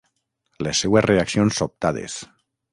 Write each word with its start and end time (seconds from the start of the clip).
Les 0.67 0.81
seues 0.85 1.05
reaccions 1.07 1.63
sobtades. 1.63 2.19